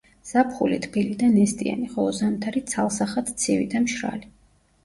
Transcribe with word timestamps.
ზაფხული 0.27 0.77
თბილი 0.85 1.17
და 1.19 1.29
ნესტიანი, 1.33 1.89
ხოლო 1.91 2.13
ზამთარი 2.21 2.65
ცალსახად 2.73 3.33
ცივი 3.45 3.69
და 3.75 3.83
მშრალი. 3.87 4.33